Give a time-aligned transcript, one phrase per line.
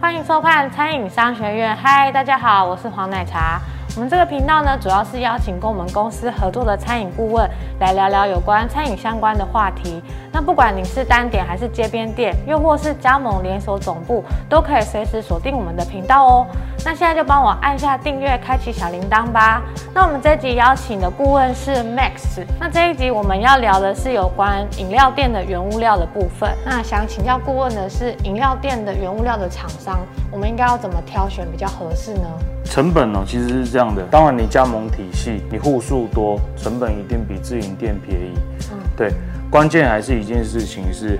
[0.00, 1.76] 欢迎收看餐饮商学院。
[1.76, 3.60] 嗨，大家好，我是黄奶茶。
[3.94, 7.46] 我们这个频道呢，主要是邀请跟我们公司合作的餐饮顾问
[7.80, 10.02] 来聊聊有关餐饮相关的话题。
[10.32, 16.46] 那不管你是单点还是街边店，又或是加盟连锁总部，都可以随时锁定我们的频道哦。
[16.84, 19.62] 那现在就帮我按下订阅，开启小铃铛吧。
[19.92, 22.44] 那我们这集邀请的顾问是 Max。
[22.60, 26.48] 那这一集我们要聊的是有关饮料店的原物料的部分。
[26.64, 29.98] 那想请教顾问的是，饮料店的原物料的厂商，
[30.30, 32.28] 我们应该要怎么挑选比较合适呢？
[32.70, 34.00] 成本呢，其实是这样的。
[34.04, 38.38] 当然，你加盟体系，你户数多，成本一定比自营店便宜。
[38.70, 39.12] 嗯，对。
[39.50, 41.18] 关键还是一件事情是，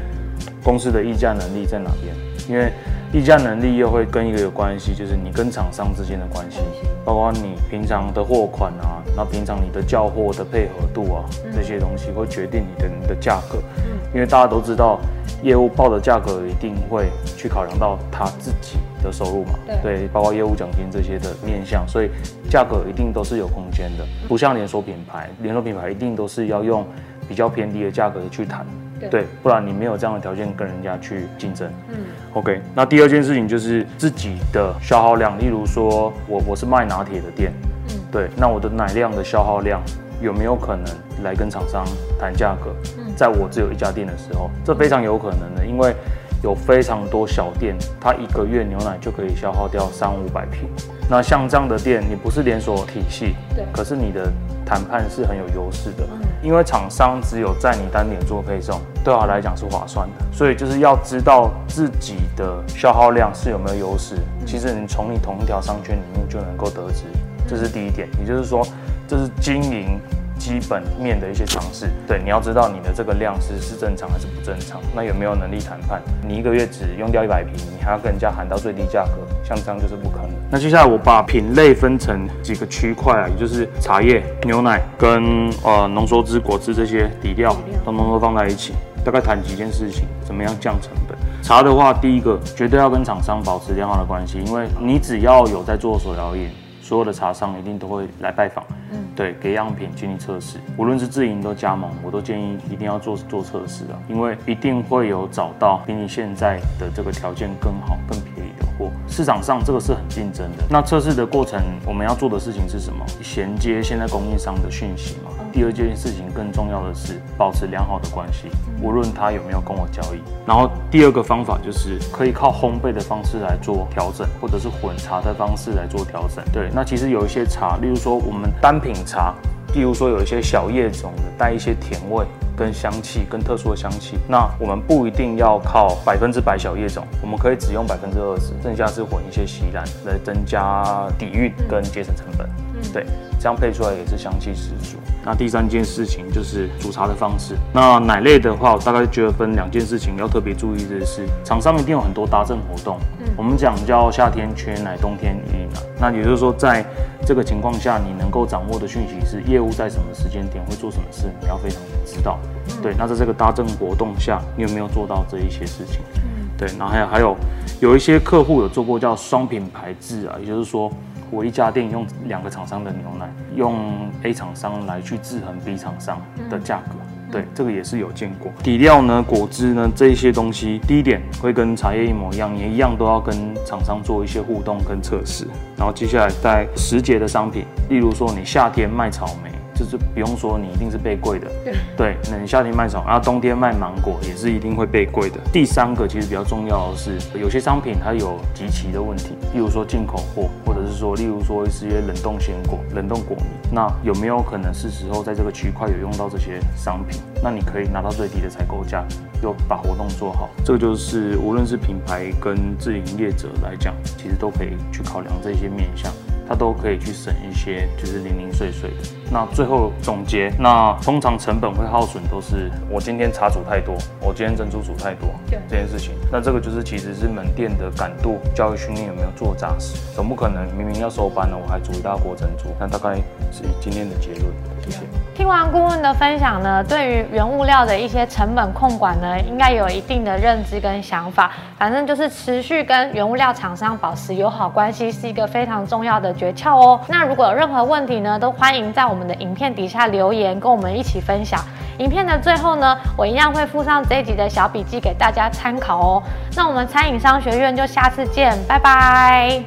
[0.62, 2.14] 公司的议价能力在哪边？
[2.48, 2.72] 因为
[3.12, 6.60] 议价能力又会跟一个有关系，就是你跟厂商之间的关系，
[7.04, 13.58] 包括你平常的货款啊，那平常你的叫货的配合度啊，这些东西会决定你的你的价格。
[13.78, 14.98] 嗯，因为大家都知道，
[15.42, 22.10] 业务报的价格一定会去考量到他自己的收入嘛，对，包括业务奖金这些的面向，所以
[22.50, 26.84] 价格一定都是有空间的，不像连锁品牌，连锁品牌一定都是要用
[27.28, 28.66] 比较偏低的价格去谈。
[29.10, 31.66] 对，不然你没有这样的条件跟人家去竞争。
[31.88, 31.96] 嗯
[32.34, 32.60] ，OK。
[32.74, 37.50] 那第二件事情就是自己的消耗量，例如说我我是卖拿铁的店，
[37.88, 39.80] 嗯，对，那我的奶量的消耗量
[40.20, 40.84] 有没有可能
[41.22, 41.82] 来跟厂商
[42.18, 42.74] 谈价格？
[43.10, 45.94] 嗯，在我只有一家店的时候，这非常有可能的，因为
[46.42, 50.68] 有非常多小店，它一个月牛奶就可以消耗掉三五百瓶。
[51.08, 54.32] 那像这样的店，你不是连锁体系，对，可是你的
[54.64, 56.06] 谈判是很有优势的。
[56.42, 64.14] 因为厂商只有在你单点做配送，对他来讲是划算的，所以就是要知道自己的消耗量是有没有优势。
[64.46, 67.04] 其实你从你同一条商圈里面就能够得知，
[67.46, 68.08] 这是第一点。
[68.18, 68.66] 也就是说，
[69.06, 70.00] 这是经营。
[70.40, 76.00] 基本面的一些尝试，对，你要知道你的这个量是是正常还是不正常，那有没有能力谈判？
[76.26, 80.30] 你一个月只用掉一百瓶，你还要跟人家喊到最低价格，像这样就是不可能。
[80.50, 88.72] 那接下来我把品类分成几个区块啊，也就是茶叶、牛奶跟呃浓缩汁、果汁这些底料，统统都放在一起，
[89.04, 91.16] 大概谈几件事情，怎么样降成本？
[91.42, 96.48] 茶的话，第一个绝对要跟厂商保持良好的关系，因为你只要有在做手摇饮。
[96.90, 100.58] 所有的茶商一定都会来拜访，嗯，对，给样品进行测试。
[100.76, 108.90] 无论是自营都加盟，我都建议一定要做做测试啊，因为一定会有找到比你现在的这个条件更好、更便宜的货。
[109.06, 110.64] 市场上这个是很竞争的。
[110.68, 113.06] 那测试的过程，我们要做的事情是什么？
[113.22, 115.29] 衔接现在供应商的讯息嘛。
[115.52, 118.48] 第二件事情更重要的是保持良好的关系，
[118.82, 120.20] 无论他有没有跟我交易。
[120.46, 126.44] 然后第二个方法就是可以靠烘焙的方式来做调整，或者是混茶的方式来做调整。
[126.52, 129.34] 对，那其实有一些茶，例如说我们单品茶，
[129.74, 132.24] 例如说有一些小叶种的带一些甜味
[132.56, 142.48] 跟香气，跟特殊的香气，那我们不一定要靠百分之百小叶种，我们可以只用百分之二十，剩下是混一些锡兰来增加底蕴跟节省成本。
[142.92, 143.06] 对，
[143.38, 144.96] 这样配出来也是香气十足。
[145.24, 147.54] 那第三件事情就是煮茶的方式。
[147.72, 152.98] 那奶类的话，我大概觉得分两件事情要特别注意的是，厂商一定有很多搭赠活动。
[153.20, 155.80] 嗯，我们讲叫夏天缺奶，冬天余奶。
[156.00, 156.84] 那也就是说，在
[157.26, 162.38] 这个情况下，你能够掌握的讯息是业务在什么时间点会做什么事，你要非常知道。
[162.82, 166.00] 对，那在这个搭赠活动下，你有没有做到这一些事情？
[166.14, 166.66] 嗯，对。
[166.78, 167.36] 然后还有还有，
[167.80, 170.90] 有一些客户有做过叫双品牌制啊，也就是说。
[171.30, 176.20] 我一家店用两个厂商的牛奶，用 A 厂商来去制衡 B 厂商
[176.50, 176.96] 的价格，
[177.30, 178.50] 对，这个也是有见过。
[178.62, 185.46] 底料呢，果汁呢，这一些东西，第一点会跟茶叶一模一样，也一样都要跟厂商做一些互动跟测试。
[185.76, 189.50] 然后接下来在时节的商品，例如说你夏天卖草莓。
[189.72, 191.46] 就是不用说，你一定是被贵的。
[191.64, 195.40] 对对，那你夏天卖草，然后冬天卖芒果也是一定会被贵的。
[195.54, 207.20] 第三个其实比较重要的是，有些商品它有集齐的问题，例如说进口货，或只是说，例如说一些冷冻鲜果、冷冻果泥，那有没有可能是时候在这个区块有用到这些商品？
[207.42, 209.04] 那你可以拿到最低的采购价，
[209.42, 210.48] 又把活动做好。
[210.64, 216.12] 这个就是无论是品牌跟自营业者来讲，其实都可以去考量这些面向。
[216.50, 218.96] 它都可以去省一些，就是零零碎碎的。
[219.30, 225.28] 那最后总结，那通常成本会耗损都是我今天茶煮太多，我今天珍珠煮太多，
[225.68, 226.12] 这件事情。
[226.28, 229.96] 那这个就是其实是门店的感度、教育训练有没有做扎实。
[230.12, 232.64] 总不可能明明要收班了，我还煮一大锅珍珠。
[232.80, 233.14] 那大概
[233.52, 234.52] 是今天的结论。
[234.82, 235.39] 谢谢。
[235.40, 241.50] 听完顾问的分享呢，对于原物料的一些成本控管呢，应该有一定的认知跟想法。
[241.78, 246.30] 反正就是持续跟原物料厂商保持友好关系，是一个非常重要的。
[246.34, 247.00] 诀窍哦。
[247.08, 251.58] 那如果有任何问题呢，都欢迎在我们的影片底下留言，跟我们一起分享。
[251.96, 256.22] 影片的最后呢，我一样会附上这一集的小笔记给大家参考哦。
[256.54, 259.64] 那我们餐饮商学院就下次见，拜拜。